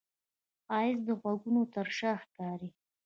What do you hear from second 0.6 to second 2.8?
ښایست د غږونو تر شا ښکاري